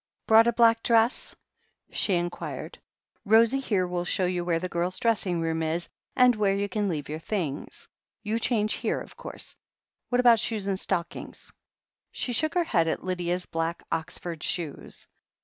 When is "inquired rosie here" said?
2.15-3.85